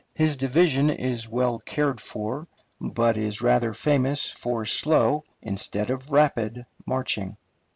His 0.15 0.35
division 0.35 0.89
is 0.89 1.29
well 1.29 1.59
cared 1.59 2.01
for, 2.01 2.47
but 2.81 3.17
is 3.17 3.43
rather 3.43 3.71
famous 3.71 4.31
for 4.31 4.65
slow 4.65 5.23
instead 5.43 5.91
of 5.91 6.09
rapid 6.11 6.65
marching. 6.87 7.37